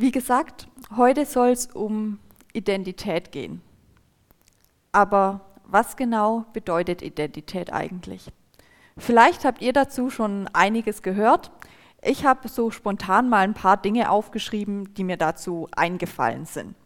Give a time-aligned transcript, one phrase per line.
[0.00, 0.66] Wie gesagt,
[0.96, 2.20] heute soll es um
[2.54, 3.60] Identität gehen.
[4.92, 8.32] Aber was genau bedeutet Identität eigentlich?
[8.96, 11.50] Vielleicht habt ihr dazu schon einiges gehört.
[12.00, 16.76] Ich habe so spontan mal ein paar Dinge aufgeschrieben, die mir dazu eingefallen sind.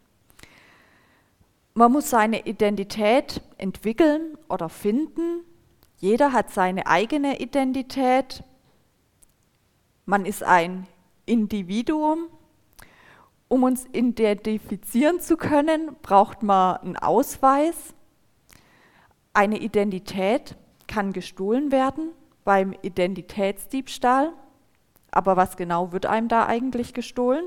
[1.73, 5.45] Man muss seine Identität entwickeln oder finden.
[5.99, 8.43] Jeder hat seine eigene Identität.
[10.05, 10.85] Man ist ein
[11.25, 12.27] Individuum.
[13.47, 17.93] Um uns identifizieren zu können, braucht man einen Ausweis.
[19.33, 20.55] Eine Identität
[20.87, 22.11] kann gestohlen werden
[22.43, 24.33] beim Identitätsdiebstahl.
[25.11, 27.45] Aber was genau wird einem da eigentlich gestohlen?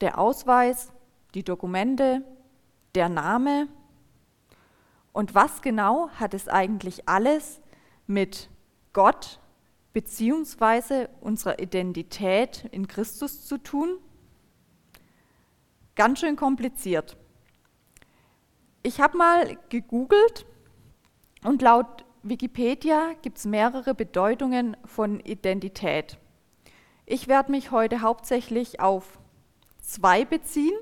[0.00, 0.92] Der Ausweis,
[1.34, 2.22] die Dokumente,
[2.94, 3.68] der Name.
[5.12, 7.60] Und was genau hat es eigentlich alles
[8.06, 8.50] mit
[8.92, 9.40] Gott
[9.96, 11.08] bzw.
[11.22, 13.98] unserer Identität in Christus zu tun?
[15.94, 17.16] Ganz schön kompliziert.
[18.82, 20.44] Ich habe mal gegoogelt
[21.44, 26.18] und laut Wikipedia gibt es mehrere Bedeutungen von Identität.
[27.06, 29.18] Ich werde mich heute hauptsächlich auf
[29.80, 30.78] zwei beziehen.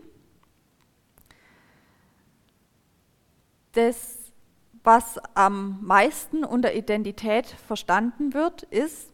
[3.71, 4.24] Das,
[4.85, 9.11] was am meisten unter Identität verstanden wird, ist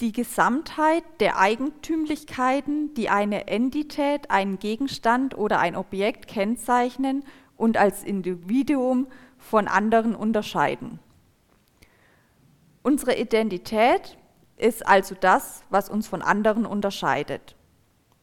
[0.00, 7.24] die Gesamtheit der Eigentümlichkeiten, die eine Entität, einen Gegenstand oder ein Objekt kennzeichnen
[7.56, 9.06] und als Individuum
[9.38, 10.98] von anderen unterscheiden.
[12.82, 14.18] Unsere Identität
[14.56, 17.56] ist also das, was uns von anderen unterscheidet.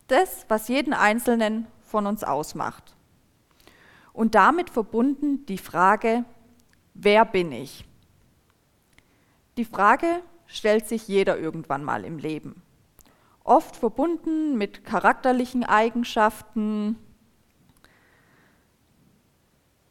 [0.07, 2.95] Das, was jeden Einzelnen von uns ausmacht.
[4.13, 6.23] Und damit verbunden die Frage,
[6.93, 7.83] wer bin ich?
[9.57, 12.61] Die Frage stellt sich jeder irgendwann mal im Leben.
[13.43, 16.97] Oft verbunden mit charakterlichen Eigenschaften,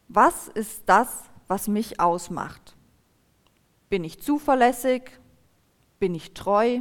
[0.07, 2.75] was ist das, was mich ausmacht?
[3.89, 5.19] Bin ich zuverlässig?
[5.99, 6.79] Bin ich treu?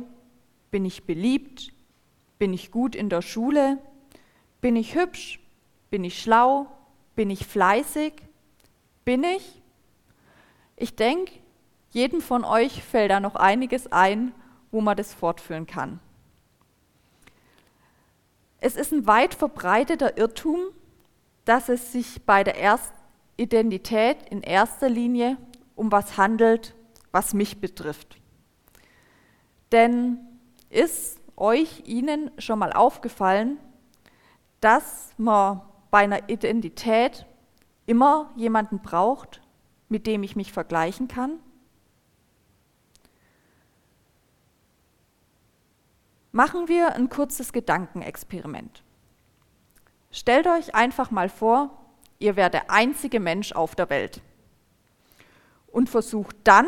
[0.70, 1.72] Bin ich beliebt?
[2.38, 3.78] Bin ich gut in der Schule?
[4.60, 5.40] Bin ich hübsch?
[5.90, 6.66] Bin ich schlau?
[7.14, 8.14] Bin ich fleißig?
[9.04, 9.62] Bin ich?
[10.76, 11.32] Ich denke,
[11.90, 14.32] jedem von euch fällt da noch einiges ein,
[14.70, 16.00] wo man das fortführen kann.
[18.60, 20.60] Es ist ein weit verbreiteter Irrtum,
[21.44, 22.96] dass es sich bei der ersten
[23.36, 25.36] Identität in erster Linie
[25.74, 26.74] um was handelt,
[27.10, 28.16] was mich betrifft.
[29.72, 30.18] Denn
[30.70, 33.58] ist euch, Ihnen schon mal aufgefallen,
[34.60, 35.62] dass man
[35.92, 37.26] bei einer Identität
[37.84, 39.42] immer jemanden braucht,
[39.90, 41.38] mit dem ich mich vergleichen kann?
[46.32, 48.82] Machen wir ein kurzes Gedankenexperiment.
[50.10, 51.70] Stellt euch einfach mal vor,
[52.18, 54.22] ihr wärt der einzige Mensch auf der Welt.
[55.66, 56.66] Und versucht dann,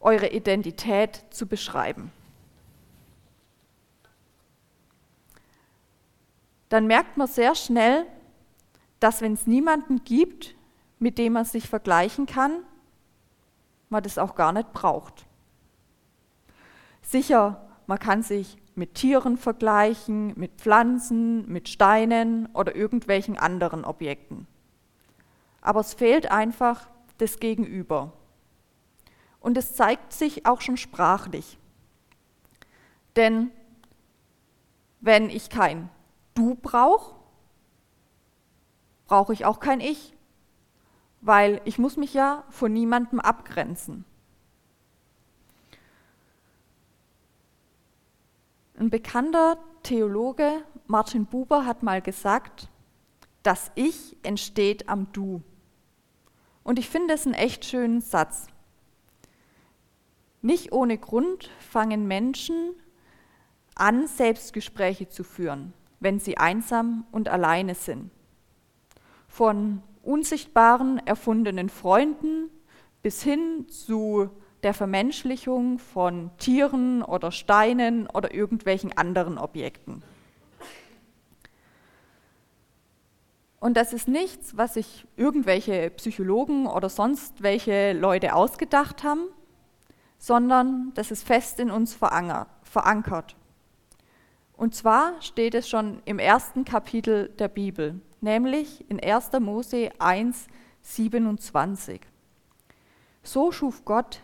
[0.00, 2.10] eure Identität zu beschreiben.
[6.74, 8.04] Dann merkt man sehr schnell,
[8.98, 10.56] dass wenn es niemanden gibt,
[10.98, 12.64] mit dem man sich vergleichen kann,
[13.90, 15.24] man das auch gar nicht braucht.
[17.00, 24.48] Sicher, man kann sich mit Tieren vergleichen, mit Pflanzen, mit Steinen oder irgendwelchen anderen Objekten.
[25.60, 28.14] Aber es fehlt einfach das Gegenüber.
[29.38, 31.56] Und es zeigt sich auch schon sprachlich.
[33.14, 33.52] Denn
[35.00, 35.88] wenn ich kein
[36.34, 37.14] Du brauche,
[39.06, 40.14] brauche ich auch kein Ich,
[41.20, 44.04] weil ich muss mich ja von niemandem abgrenzen.
[48.76, 52.68] Ein bekannter Theologe, Martin Buber, hat mal gesagt,
[53.44, 55.42] das Ich entsteht am Du.
[56.64, 58.48] Und ich finde es einen echt schönen Satz.
[60.42, 62.74] Nicht ohne Grund fangen Menschen
[63.74, 65.72] an, Selbstgespräche zu führen,
[66.04, 68.10] wenn sie einsam und alleine sind.
[69.26, 72.50] Von unsichtbaren, erfundenen Freunden
[73.02, 74.28] bis hin zu
[74.62, 80.02] der Vermenschlichung von Tieren oder Steinen oder irgendwelchen anderen Objekten.
[83.58, 89.22] Und das ist nichts, was sich irgendwelche Psychologen oder sonst welche Leute ausgedacht haben,
[90.18, 93.36] sondern das ist fest in uns verankert.
[94.56, 99.32] Und zwar steht es schon im ersten Kapitel der Bibel, nämlich in 1.
[99.40, 100.46] Mose 1,
[100.82, 102.00] 27.
[103.22, 104.20] So schuf Gott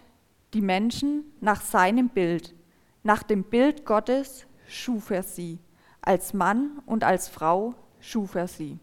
[0.55, 2.55] die Menschen nach seinem Bild.
[3.03, 5.59] nach dem Bild Gottes schuf er sie,
[6.03, 8.79] als Mann und als Frau schuf er sie.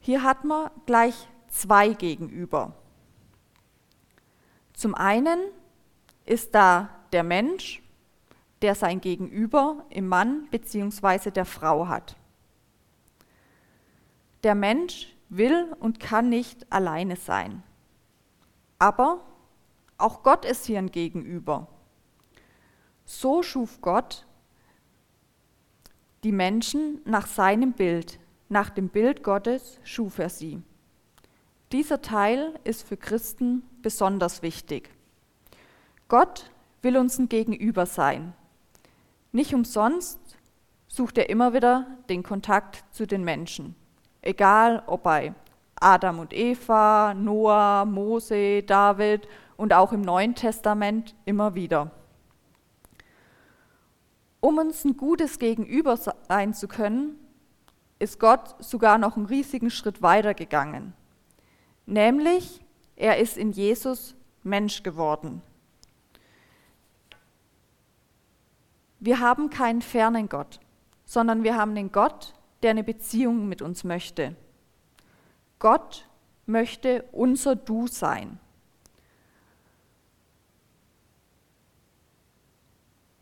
[0.00, 2.74] Hier hat man gleich zwei gegenüber.
[4.74, 5.38] Zum einen
[6.24, 7.82] ist da der Mensch,
[8.62, 11.30] der sein Gegenüber im Mann bzw.
[11.30, 12.16] der Frau hat.
[14.44, 17.62] Der Mensch will und kann nicht alleine sein.
[18.78, 19.20] Aber
[19.98, 21.68] auch Gott ist hier ein Gegenüber.
[23.04, 24.26] So schuf Gott
[26.24, 30.62] die Menschen nach seinem Bild, nach dem Bild Gottes schuf er sie.
[31.72, 34.90] Dieser Teil ist für Christen besonders wichtig.
[36.08, 36.50] Gott
[36.82, 38.34] will uns ein Gegenüber sein.
[39.32, 40.20] Nicht umsonst
[40.88, 43.74] sucht er immer wieder den Kontakt zu den Menschen.
[44.20, 45.34] Egal ob bei
[45.76, 49.26] Adam und Eva, Noah, Mose, David
[49.56, 51.90] und auch im Neuen Testament immer wieder.
[54.40, 57.16] Um uns ein gutes Gegenüber sein zu können,
[57.98, 60.92] ist Gott sogar noch einen riesigen Schritt weiter gegangen.
[61.86, 62.60] Nämlich,
[62.96, 65.40] er ist in Jesus Mensch geworden.
[69.04, 70.60] Wir haben keinen fernen Gott,
[71.04, 74.36] sondern wir haben den Gott, der eine Beziehung mit uns möchte.
[75.58, 76.06] Gott
[76.46, 78.38] möchte unser Du sein.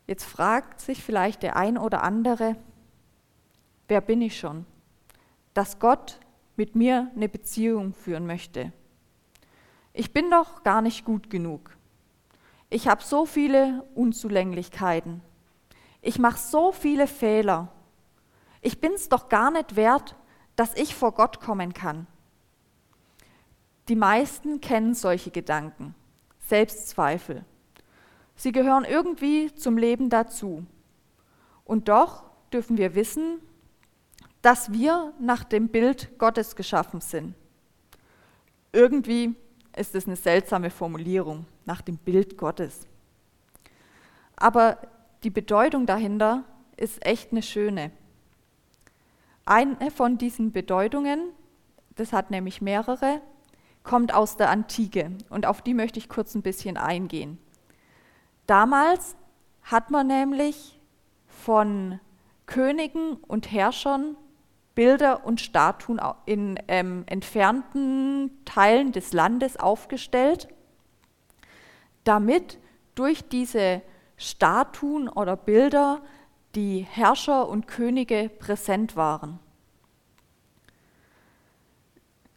[0.05, 2.57] Jetzt fragt sich vielleicht der ein oder andere,
[3.87, 4.67] wer bin ich schon,
[5.55, 6.19] dass Gott
[6.57, 8.71] mit mir eine Beziehung führen möchte.
[9.93, 11.75] Ich bin doch gar nicht gut genug.
[12.69, 15.23] Ich habe so viele Unzulänglichkeiten.
[16.01, 17.69] Ich mache so viele Fehler.
[18.61, 20.15] Ich bin es doch gar nicht wert,
[20.55, 22.07] dass ich vor Gott kommen kann.
[23.87, 25.95] Die meisten kennen solche Gedanken,
[26.39, 27.45] Selbstzweifel.
[28.35, 30.65] Sie gehören irgendwie zum Leben dazu.
[31.65, 33.39] Und doch dürfen wir wissen,
[34.41, 37.35] dass wir nach dem Bild Gottes geschaffen sind.
[38.71, 39.35] Irgendwie
[39.75, 42.87] ist es eine seltsame Formulierung, nach dem Bild Gottes.
[44.35, 44.77] Aber
[45.23, 46.43] die Bedeutung dahinter
[46.77, 47.91] ist echt eine schöne.
[49.45, 51.29] Eine von diesen Bedeutungen,
[51.95, 53.21] das hat nämlich mehrere,
[53.83, 57.39] kommt aus der Antike und auf die möchte ich kurz ein bisschen eingehen.
[58.47, 59.15] Damals
[59.63, 60.79] hat man nämlich
[61.27, 61.99] von
[62.45, 64.15] Königen und Herrschern
[64.75, 70.47] Bilder und Statuen in ähm, entfernten Teilen des Landes aufgestellt,
[72.03, 72.57] damit
[72.95, 73.81] durch diese
[74.21, 76.01] Statuen oder Bilder
[76.55, 79.39] die Herrscher und Könige präsent waren.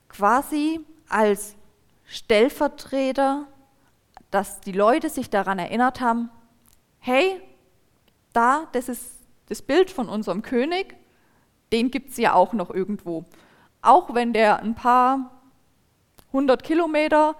[0.09, 1.57] Quasi als
[2.05, 3.47] Stellvertreter
[4.35, 6.29] dass die Leute sich daran erinnert haben,
[6.99, 7.41] hey,
[8.33, 10.97] da, das ist das Bild von unserem König,
[11.71, 13.25] den gibt es ja auch noch irgendwo.
[13.81, 15.41] Auch wenn der ein paar
[16.33, 17.37] hundert Kilometer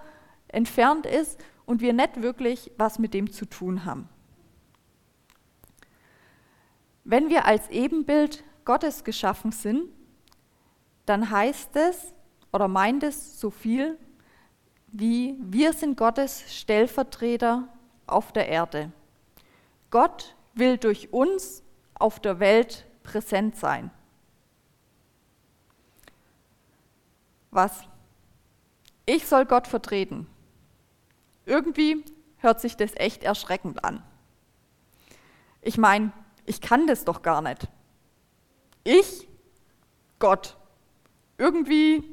[0.47, 4.07] entfernt ist und wir nicht wirklich was mit dem zu tun haben.
[7.05, 9.89] Wenn wir als Ebenbild Gottes geschaffen sind,
[11.05, 12.13] dann heißt es
[12.51, 13.97] oder meint es so viel
[14.97, 17.67] wie wir sind Gottes Stellvertreter
[18.07, 18.93] auf der Erde.
[19.91, 21.63] Gott will durch uns
[21.95, 23.91] auf der Welt präsent sein.
[27.51, 27.83] Was?
[29.05, 30.27] Ich soll Gott vertreten.
[31.45, 32.05] Irgendwie
[32.37, 34.01] hört sich das echt erschreckend an.
[35.61, 36.13] Ich meine,
[36.45, 37.67] ich kann das doch gar nicht.
[38.83, 39.27] Ich,
[40.19, 40.57] Gott.
[41.37, 42.03] Irgendwie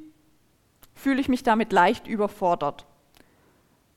[0.95, 2.87] fühle ich mich damit leicht überfordert.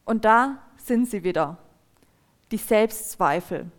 [0.04, 1.58] Und da sind sie wieder,
[2.52, 3.72] die Selbstzweifel.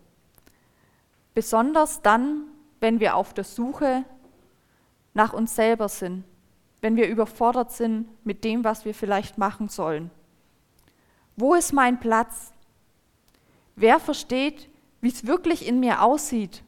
[1.33, 2.43] Besonders dann,
[2.79, 4.03] wenn wir auf der Suche
[5.13, 6.25] nach uns selber sind,
[6.81, 10.11] wenn wir überfordert sind mit dem, was wir vielleicht machen sollen.
[11.35, 12.51] Wo ist mein Platz?
[13.75, 14.69] Wer versteht,
[15.01, 16.63] wie es wirklich in mir aussieht?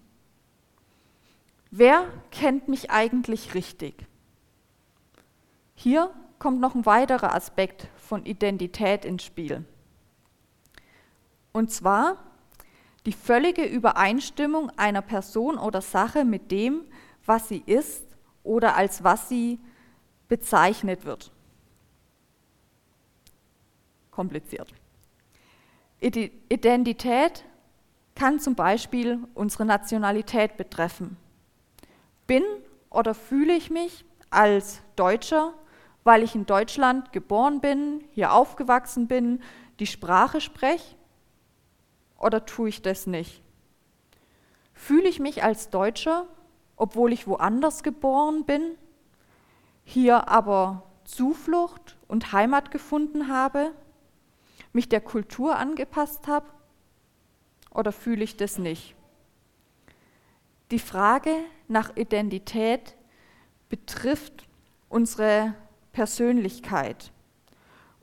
[1.72, 3.96] Wer kennt mich eigentlich richtig?
[5.76, 9.66] Hier kommt noch ein weiterer Aspekt von Identität ins Spiel.
[11.52, 12.18] Und zwar
[13.06, 16.82] die völlige Übereinstimmung einer Person oder Sache mit dem,
[17.26, 18.04] was sie ist
[18.44, 19.60] oder als was sie
[20.28, 21.32] bezeichnet wird.
[24.12, 24.74] Kompliziert.
[26.02, 27.44] Identität
[28.16, 31.18] kann zum Beispiel unsere Nationalität betreffen.
[32.28, 32.44] Bin
[32.90, 35.54] oder fühle ich mich als Deutscher
[36.04, 39.42] weil ich in Deutschland geboren bin, hier aufgewachsen bin,
[39.80, 40.96] die Sprache spreche?
[42.18, 43.42] oder tue ich das nicht?
[44.74, 46.26] Fühle ich mich als Deutscher,
[46.76, 48.76] obwohl ich woanders geboren bin,
[49.84, 53.72] hier aber Zuflucht und Heimat gefunden habe,
[54.74, 56.48] mich der Kultur angepasst habe,
[57.80, 58.94] oder fühle ich das nicht?
[60.70, 61.32] Die Frage
[61.70, 62.98] nach Identität
[63.70, 64.48] betrifft
[64.90, 65.56] unsere
[65.94, 67.14] Persönlichkeit,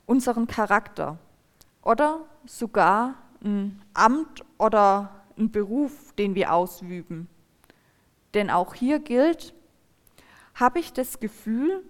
[0.07, 1.19] unseren Charakter
[1.83, 7.29] oder sogar ein Amt oder ein Beruf, den wir ausüben.
[8.33, 9.55] Denn auch hier gilt,
[10.55, 11.85] habe ich das Gefühl,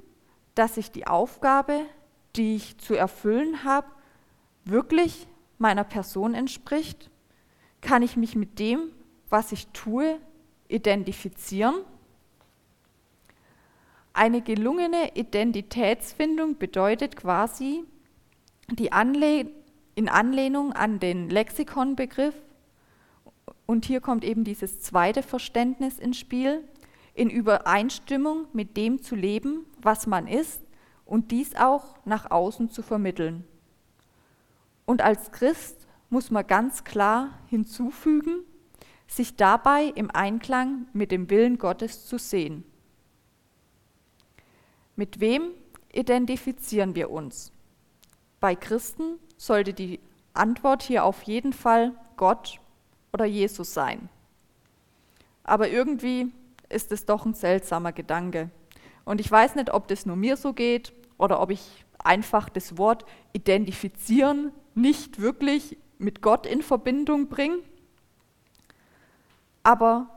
[0.56, 1.86] dass ich die Aufgabe,
[2.34, 3.86] die ich zu erfüllen habe,
[4.64, 5.28] wirklich
[5.58, 7.10] meiner Person entspricht?
[7.86, 8.90] Kann ich mich mit dem,
[9.28, 10.18] was ich tue,
[10.66, 11.76] identifizieren?
[14.12, 17.84] Eine gelungene Identitätsfindung bedeutet quasi,
[18.72, 19.48] die Anle
[19.94, 22.34] in Anlehnung an den Lexikonbegriff,
[23.66, 26.64] und hier kommt eben dieses zweite Verständnis ins Spiel,
[27.14, 30.60] in Übereinstimmung mit dem zu leben, was man ist,
[31.04, 33.44] und dies auch nach außen zu vermitteln.
[34.86, 35.85] Und als Christ
[36.16, 38.42] muss man ganz klar hinzufügen,
[39.06, 42.64] sich dabei im Einklang mit dem Willen Gottes zu sehen.
[44.96, 45.50] Mit wem
[45.92, 47.52] identifizieren wir uns?
[48.40, 50.00] Bei Christen sollte die
[50.32, 52.60] Antwort hier auf jeden Fall Gott
[53.12, 54.08] oder Jesus sein.
[55.44, 56.32] Aber irgendwie
[56.70, 58.48] ist es doch ein seltsamer Gedanke.
[59.04, 62.78] Und ich weiß nicht, ob das nur mir so geht oder ob ich einfach das
[62.78, 63.04] Wort
[63.34, 67.58] identifizieren nicht wirklich mit Gott in Verbindung bringe.
[69.62, 70.08] Aber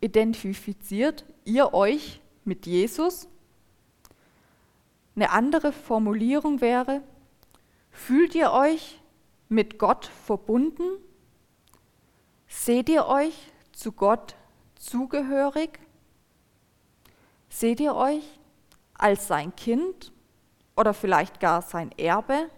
[0.00, 3.28] identifiziert ihr euch mit Jesus?
[5.16, 7.02] Eine andere Formulierung wäre,
[7.90, 9.00] fühlt ihr euch
[9.48, 10.84] mit Gott verbunden?
[12.46, 13.34] Seht ihr euch
[13.72, 14.36] zu Gott
[14.76, 15.80] zugehörig?
[17.48, 18.22] Seht ihr euch
[18.94, 20.12] als sein Kind
[20.76, 22.50] oder vielleicht gar sein Erbe?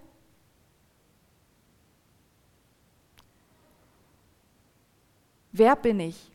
[5.60, 6.32] Wer bin ich?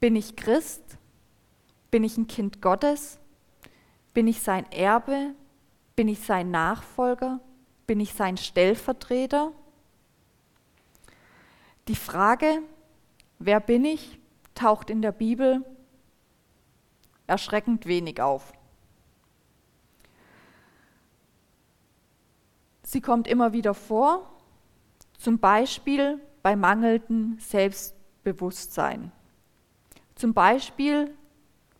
[0.00, 0.98] Bin ich Christ?
[1.90, 3.18] Bin ich ein Kind Gottes?
[4.12, 5.34] Bin ich sein Erbe?
[5.94, 7.40] Bin ich sein Nachfolger?
[7.86, 9.50] Bin ich sein Stellvertreter?
[11.88, 12.60] Die Frage,
[13.38, 14.18] wer bin ich,
[14.54, 15.64] taucht in der Bibel
[17.26, 18.52] erschreckend wenig auf.
[22.82, 24.30] Sie kommt immer wieder vor,
[25.16, 29.10] zum Beispiel bei mangelndem Selbstbewusstsein.
[30.14, 31.12] Zum Beispiel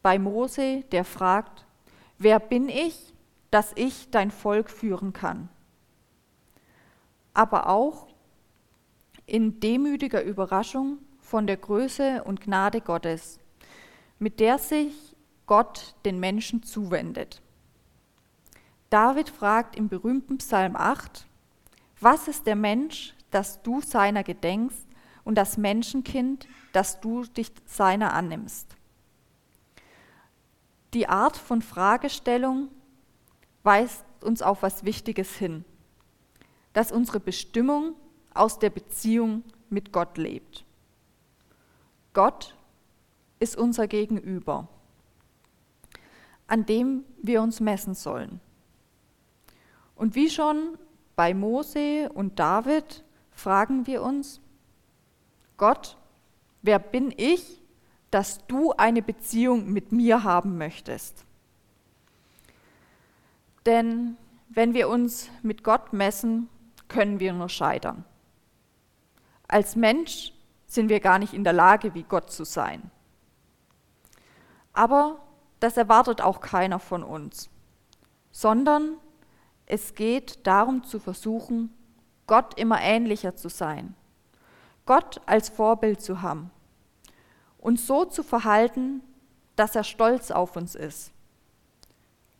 [0.02, 1.64] bei Mose, der fragt,
[2.18, 3.14] Wer bin ich,
[3.52, 5.48] dass ich dein Volk führen kann?
[7.32, 8.08] Aber auch
[9.24, 13.38] in demütiger Überraschung von der Größe und Gnade Gottes,
[14.18, 15.14] mit der sich
[15.46, 17.40] Gott den Menschen zuwendet.
[18.90, 21.24] David fragt im berühmten Psalm 8,
[22.00, 24.86] was ist der Mensch, dass du seiner gedenkst,
[25.26, 28.76] und das Menschenkind, dass du dich seiner annimmst?
[30.94, 32.68] Die Art von Fragestellung
[33.64, 35.64] weist uns auf was Wichtiges hin,
[36.72, 37.96] dass unsere Bestimmung
[38.32, 40.64] aus der Beziehung mit Gott lebt.
[42.14, 42.54] Gott
[43.40, 44.68] ist unser Gegenüber,
[46.46, 48.40] an dem wir uns messen sollen.
[49.96, 50.78] Und wie schon
[51.16, 53.02] bei Mose und David
[53.36, 54.40] fragen wir uns,
[55.56, 55.96] Gott,
[56.62, 57.62] wer bin ich,
[58.10, 61.24] dass du eine Beziehung mit mir haben möchtest.
[63.66, 64.16] Denn
[64.48, 66.48] wenn wir uns mit Gott messen,
[66.88, 68.04] können wir nur scheitern.
[69.48, 70.32] Als Mensch
[70.66, 72.90] sind wir gar nicht in der Lage, wie Gott zu sein.
[74.72, 75.20] Aber
[75.60, 77.50] das erwartet auch keiner von uns,
[78.30, 78.96] sondern
[79.66, 81.74] es geht darum zu versuchen,
[82.26, 83.94] Gott immer ähnlicher zu sein,
[84.84, 86.50] Gott als Vorbild zu haben
[87.66, 89.02] uns so zu verhalten,
[89.56, 91.10] dass er stolz auf uns ist.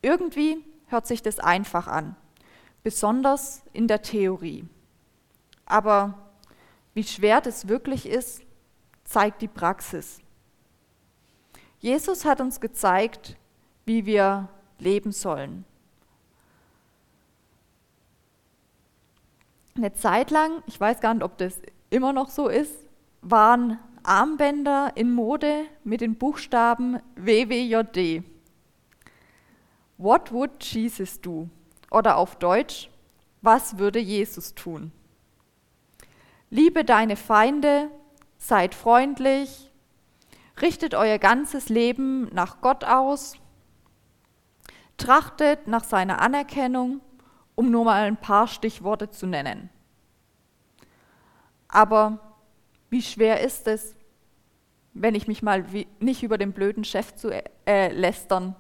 [0.00, 2.14] Irgendwie hört sich das einfach an,
[2.84, 4.68] besonders in der Theorie.
[5.64, 6.14] Aber
[6.94, 8.42] wie schwer das wirklich ist,
[9.02, 10.20] zeigt die Praxis.
[11.80, 13.36] Jesus hat uns gezeigt,
[13.84, 15.64] wie wir leben sollen.
[19.76, 22.74] Eine Zeit lang, ich weiß gar nicht, ob das immer noch so ist,
[23.20, 28.22] waren Armbänder in Mode mit den Buchstaben WWJD.
[29.98, 31.48] What would Jesus do?
[31.90, 32.90] Oder auf Deutsch,
[33.42, 34.92] was würde Jesus tun?
[36.50, 37.90] liebe deine Feinde,
[38.38, 39.70] seid freundlich,
[40.60, 43.36] richtet euer ganzes Leben nach Gott aus,
[44.96, 47.00] trachtet nach seiner Anerkennung,
[47.56, 49.70] um nur mal ein paar Stichworte zu nennen.
[51.66, 52.20] Aber
[52.90, 53.96] wie schwer ist es,
[54.94, 55.64] wenn ich mich mal
[55.98, 57.30] nicht über den blöden Chef zu
[57.66, 58.54] äh, lästern,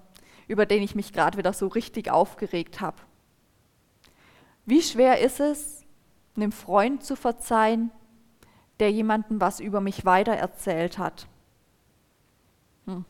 [0.48, 2.96] über den ich mich gerade wieder so richtig aufgeregt habe?
[4.64, 5.84] Wie schwer ist es,
[6.34, 7.90] einem Freund zu verzeihen,
[8.80, 11.28] der jemandem was über mich weitererzählt hat?
[12.86, 13.04] Hm,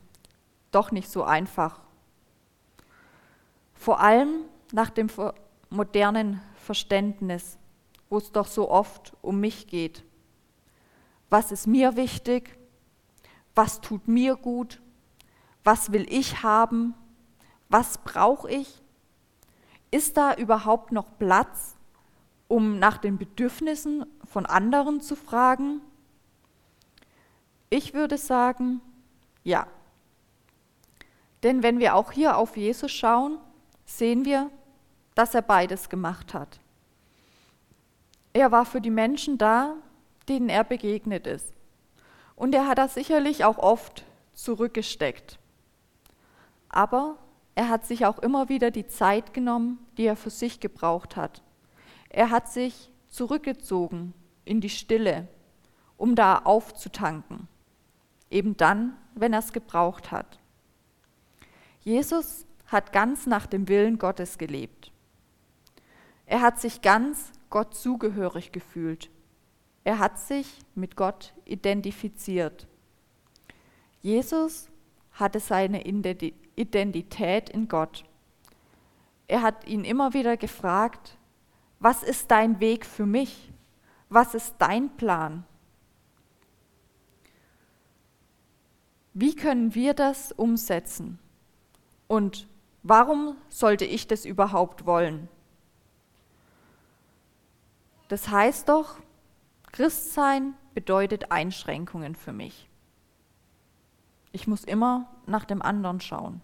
[0.71, 1.79] doch nicht so einfach.
[3.73, 5.09] Vor allem nach dem
[5.69, 7.57] modernen Verständnis,
[8.09, 10.03] wo es doch so oft um mich geht.
[11.29, 12.57] Was ist mir wichtig?
[13.55, 14.81] Was tut mir gut?
[15.63, 16.93] Was will ich haben?
[17.69, 18.81] Was brauche ich?
[19.91, 21.75] Ist da überhaupt noch Platz,
[22.47, 25.81] um nach den Bedürfnissen von anderen zu fragen?
[27.69, 28.81] Ich würde sagen,
[29.43, 29.67] ja.
[31.43, 33.37] Denn wenn wir auch hier auf Jesus schauen,
[33.85, 34.49] sehen wir,
[35.17, 36.59] dass er beides gemacht hat.
[38.33, 39.73] Er war für die Menschen da,
[40.29, 41.53] denen er begegnet ist.
[42.35, 45.39] Und er hat das sicherlich auch oft zurückgesteckt.
[46.69, 47.17] Aber
[47.55, 51.41] er hat sich auch immer wieder die Zeit genommen, die er für sich gebraucht hat.
[52.09, 54.13] Er hat sich zurückgezogen
[54.45, 55.27] in die Stille,
[55.97, 57.47] um da aufzutanken.
[58.29, 60.37] Eben dann, wenn er es gebraucht hat.
[61.79, 64.91] Jesus hat ganz nach dem Willen Gottes gelebt.
[66.27, 69.09] Er hat sich ganz Gott zugehörig gefühlt.
[69.85, 72.67] Er hat sich mit Gott identifiziert.
[74.01, 74.69] Jesus
[75.13, 78.03] hatte seine Identität in Gott.
[79.27, 81.17] Er hat ihn immer wieder gefragt,
[81.79, 83.51] was ist dein Weg für mich?
[84.09, 85.45] Was ist dein Plan?
[89.13, 91.19] Wie können wir das umsetzen?
[92.07, 92.47] Und
[92.83, 95.29] warum sollte ich das überhaupt wollen?
[98.07, 98.97] Das heißt doch,
[99.71, 102.69] Christsein bedeutet Einschränkungen für mich.
[104.31, 106.41] Ich muss immer nach dem anderen schauen.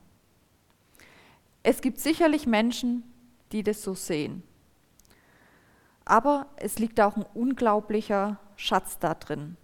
[1.61, 3.03] Es gibt sicherlich Menschen,
[3.51, 4.43] die das so sehen.
[6.05, 9.55] Aber es liegt auch ein unglaublicher Schatz da drin.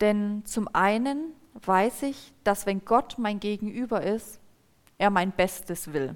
[0.00, 4.40] Denn zum einen weiß ich, dass wenn Gott mein Gegenüber ist,
[4.98, 6.14] er mein Bestes will.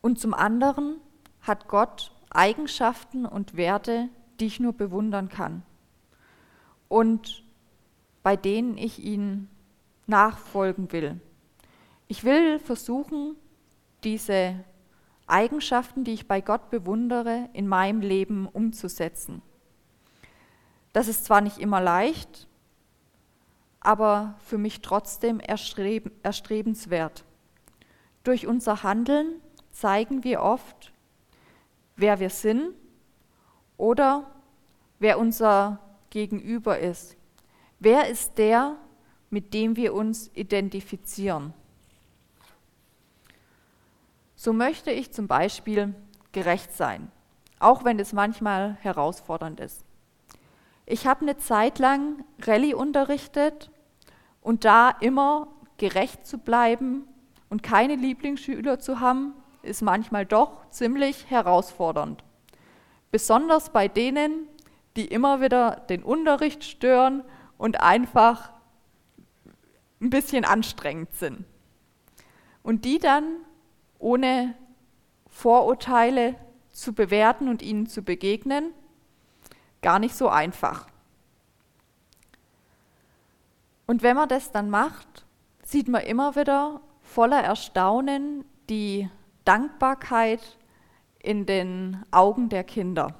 [0.00, 0.96] Und zum anderen
[1.42, 4.08] hat Gott Eigenschaften und Werte,
[4.38, 5.62] die ich nur bewundern kann
[6.88, 7.44] und
[8.22, 9.48] bei denen ich ihn
[10.06, 11.20] nachfolgen will.
[12.08, 13.36] Ich will versuchen,
[14.04, 14.64] diese
[15.26, 19.40] Eigenschaften, die ich bei Gott bewundere, in meinem Leben umzusetzen.
[20.92, 22.48] Das ist zwar nicht immer leicht,
[23.78, 27.24] aber für mich trotzdem erstrebenswert.
[28.24, 30.92] Durch unser Handeln zeigen wir oft,
[31.96, 32.74] wer wir sind
[33.76, 34.30] oder
[34.98, 35.78] wer unser
[36.10, 37.16] Gegenüber ist.
[37.78, 38.76] Wer ist der,
[39.30, 41.54] mit dem wir uns identifizieren?
[44.36, 45.94] So möchte ich zum Beispiel
[46.32, 47.10] gerecht sein,
[47.58, 49.84] auch wenn es manchmal herausfordernd ist.
[50.86, 53.70] Ich habe eine Zeit lang Rallye unterrichtet
[54.40, 57.06] und da immer gerecht zu bleiben
[57.48, 62.24] und keine Lieblingsschüler zu haben, ist manchmal doch ziemlich herausfordernd.
[63.10, 64.46] Besonders bei denen,
[64.96, 67.24] die immer wieder den Unterricht stören
[67.58, 68.52] und einfach
[70.00, 71.44] ein bisschen anstrengend sind.
[72.62, 73.24] Und die dann
[73.98, 74.54] ohne
[75.28, 76.34] Vorurteile
[76.70, 78.72] zu bewerten und ihnen zu begegnen,
[79.82, 80.86] gar nicht so einfach.
[83.86, 85.26] Und wenn man das dann macht,
[85.62, 89.08] sieht man immer wieder voller Erstaunen die
[89.44, 90.58] Dankbarkeit
[91.18, 93.14] in den Augen der Kinder.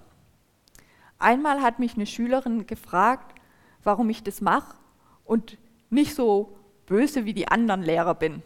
[1.19, 3.39] Einmal hat mich eine Schülerin gefragt,
[3.83, 4.77] warum ich das mache
[5.25, 5.59] und
[5.91, 6.57] nicht so
[6.87, 8.43] böse wie die anderen Lehrer bin.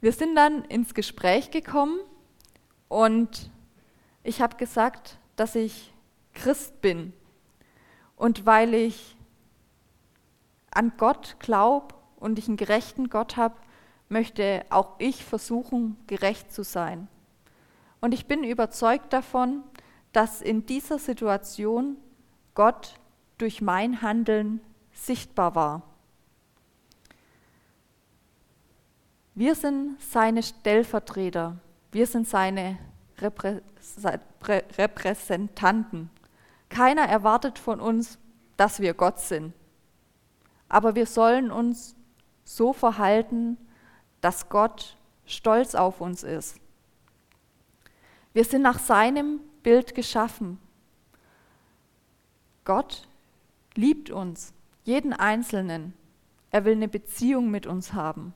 [0.00, 1.98] Wir sind dann ins Gespräch gekommen
[2.88, 3.50] und
[4.22, 5.92] ich habe gesagt, dass ich
[6.34, 7.12] Christ bin.
[8.16, 9.16] Und weil ich
[10.70, 13.54] an Gott glaube und ich einen gerechten Gott habe,
[14.14, 17.08] möchte auch ich versuchen, gerecht zu sein.
[18.00, 19.64] Und ich bin überzeugt davon,
[20.12, 21.96] dass in dieser Situation
[22.54, 22.94] Gott
[23.38, 24.60] durch mein Handeln
[24.92, 25.82] sichtbar war.
[29.34, 31.56] Wir sind seine Stellvertreter,
[31.90, 32.78] wir sind seine
[34.78, 36.08] Repräsentanten.
[36.68, 38.20] Keiner erwartet von uns,
[38.56, 39.52] dass wir Gott sind.
[40.68, 41.96] Aber wir sollen uns
[42.44, 43.58] so verhalten,
[44.24, 46.56] dass Gott stolz auf uns ist.
[48.32, 50.58] Wir sind nach seinem Bild geschaffen.
[52.64, 53.06] Gott
[53.74, 55.92] liebt uns, jeden Einzelnen.
[56.50, 58.32] Er will eine Beziehung mit uns haben.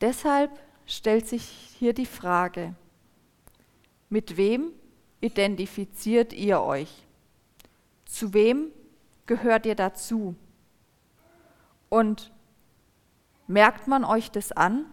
[0.00, 0.52] Deshalb
[0.86, 1.42] stellt sich
[1.80, 2.76] hier die Frage,
[4.08, 4.70] mit wem
[5.20, 7.02] identifiziert ihr euch?
[8.04, 8.68] Zu wem
[9.26, 10.36] gehört ihr dazu?
[11.88, 12.30] Und
[13.52, 14.86] merkt man euch das an?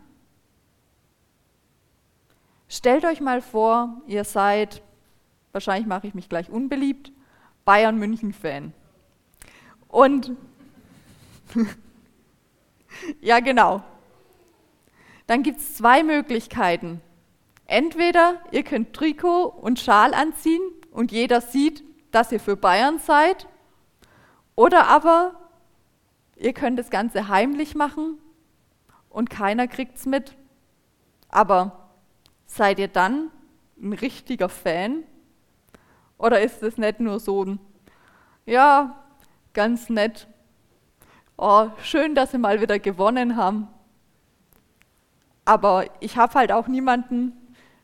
[2.68, 4.84] Stellt euch mal vor, ihr seid,
[5.54, 7.12] wahrscheinlich mache ich mich gleich unbeliebt,
[7.66, 8.74] Bayern-München-Fan.
[9.88, 10.34] Und
[13.22, 13.82] ja, genau.
[15.26, 17.02] Dann gibt es zwei Möglichkeiten.
[17.66, 23.48] Entweder ihr könnt Trikot und Schal anziehen und jeder sieht, dass ihr für Bayern seid,
[24.56, 25.36] oder aber
[26.36, 28.18] ihr könnt das Ganze heimlich machen
[29.10, 30.36] und keiner kriegt es mit.
[31.30, 31.90] Aber
[32.46, 33.32] seid ihr dann
[33.82, 35.04] ein richtiger Fan?
[36.18, 37.60] Oder ist es nicht nur so ein,
[38.46, 39.04] ja,
[39.54, 40.28] ganz nett,
[41.38, 43.68] oh, schön, dass sie mal wieder gewonnen haben.
[45.46, 47.34] Aber ich habe halt auch niemanden,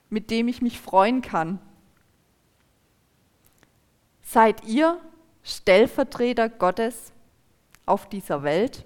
[0.10, 1.60] mit dem ich mich freuen kann.
[4.22, 5.00] Seid ihr
[5.44, 7.14] Stellvertreter Gottes
[7.86, 8.86] auf dieser Welt?